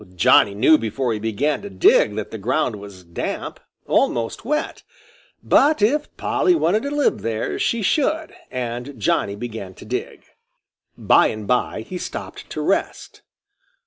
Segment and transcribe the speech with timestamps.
[0.15, 4.81] Johnny knew before he began to dig that the ground was damp, almost wet.
[5.43, 10.25] But if Polly wanted to live there she should, and Johnny began to dig.
[10.97, 13.21] By and by he stopped to rest.